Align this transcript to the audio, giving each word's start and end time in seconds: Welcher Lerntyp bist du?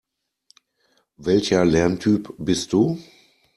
Welcher 1.17 1.63
Lerntyp 1.63 2.33
bist 2.39 2.73
du? 2.73 2.97